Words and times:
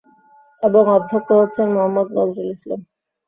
এবং 0.63 0.83
অধ্যক্ষ 0.95 1.29
হচ্ছেন 1.41 1.67
মোহাম্মদ 1.75 2.07
নজরুল 2.17 2.49
ইসলাম। 2.55 2.81